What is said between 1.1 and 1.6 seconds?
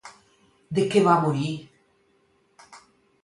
morir?